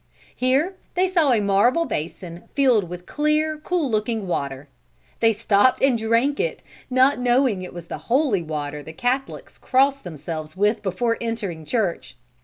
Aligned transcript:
Here 0.35 0.77
they 0.95 1.07
saw 1.07 1.31
a 1.31 1.41
marble 1.41 1.85
basin 1.85 2.45
filled 2.55 2.89
with 2.89 3.05
clear, 3.05 3.59
cool 3.59 3.87
looking 3.87 4.25
water. 4.25 4.67
They 5.19 5.31
stopped 5.31 5.79
and 5.83 5.95
drank 5.95 6.39
it, 6.39 6.63
not 6.89 7.19
knowing 7.19 7.61
it 7.61 7.71
was 7.71 7.85
the 7.85 7.99
holy 8.09 8.41
water 8.41 8.81
the 8.81 8.93
Catholics 8.93 9.59
cross 9.59 9.99
themselves 9.99 10.57
with 10.57 10.81
before 10.81 11.19
entering 11.21 11.65
church. 11.65 12.17